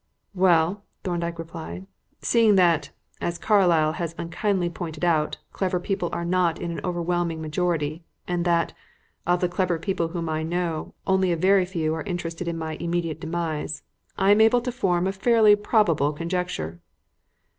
[0.33, 1.85] "Well," Thorndyke replied,
[2.23, 2.89] "seeing that,
[3.21, 8.43] as Carlyle has unkindly pointed out, clever people are not in an overwhelming majority, and
[8.43, 8.73] that,
[9.27, 12.77] of the clever people whom I know, only a very few are interested in my
[12.77, 13.83] immediate demise,
[14.17, 16.81] I am able to form a fairly probable conjecture."